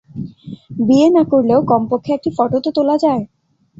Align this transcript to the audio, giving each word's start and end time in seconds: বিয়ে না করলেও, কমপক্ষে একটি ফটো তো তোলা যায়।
বিয়ে 0.79 1.07
না 1.09 1.23
করলেও, 1.31 1.59
কমপক্ষে 1.71 2.11
একটি 2.13 2.29
ফটো 2.37 2.57
তো 2.65 2.69
তোলা 2.77 2.95
যায়। 3.03 3.23